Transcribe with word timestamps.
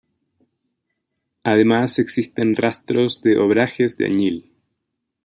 Además 1.43 1.99
existen 1.99 2.55
rastros 2.55 3.21
de 3.21 3.37
obrajes 3.37 3.97
de 3.97 4.05
añil. 4.07 4.51